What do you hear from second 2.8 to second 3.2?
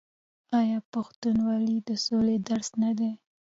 نه دی؟